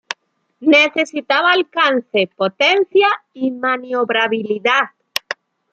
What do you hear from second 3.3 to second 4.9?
y maniobrabilidad.